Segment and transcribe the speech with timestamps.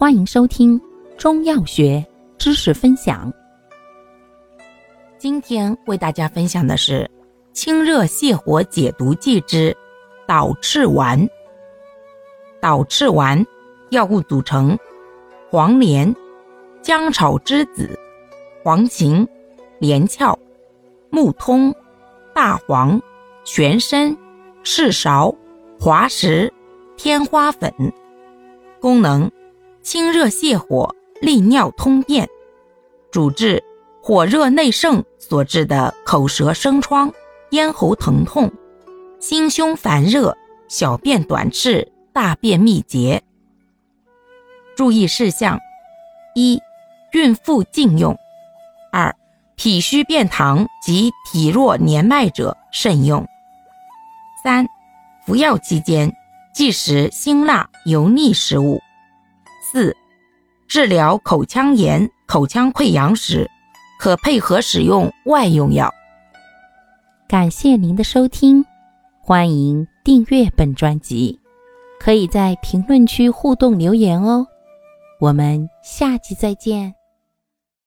[0.00, 0.80] 欢迎收听
[1.16, 2.06] 中药学
[2.38, 3.32] 知识分享。
[5.18, 7.10] 今天为大家分享的是
[7.52, 9.76] 清热泻火解毒剂之
[10.24, 11.28] 导赤丸。
[12.60, 13.44] 导赤丸
[13.90, 14.78] 药物组成：
[15.50, 16.14] 黄连、
[16.80, 17.98] 姜炒栀子、
[18.62, 19.26] 黄芩、
[19.80, 20.38] 连翘、
[21.10, 21.74] 木通、
[22.32, 23.02] 大黄、
[23.42, 24.16] 玄参、
[24.62, 25.34] 赤芍、
[25.80, 26.54] 滑石、
[26.96, 27.74] 天花粉。
[28.78, 29.28] 功能。
[29.90, 32.28] 清热泻火、利尿通便，
[33.10, 33.64] 主治
[34.02, 37.10] 火热内盛所致的口舌生疮、
[37.52, 38.52] 咽喉疼痛、
[39.18, 40.36] 心胸烦热、
[40.68, 43.22] 小便短赤、大便秘结。
[44.76, 45.58] 注意事项：
[46.34, 46.60] 一、
[47.12, 48.14] 孕妇禁用；
[48.92, 49.16] 二、
[49.56, 53.24] 脾虚便溏及体弱年迈者慎用；
[54.44, 54.66] 三、
[55.24, 56.14] 服药期间
[56.52, 58.82] 忌食辛辣油腻食物。
[59.70, 59.94] 四、
[60.66, 63.46] 治疗口腔炎、口腔溃疡时，
[64.00, 65.92] 可配合使用外用药。
[67.28, 68.64] 感谢您的收听，
[69.20, 71.38] 欢迎订阅本专辑，
[72.00, 74.46] 可以在评论区互动留言哦。
[75.20, 76.94] 我们下期再见。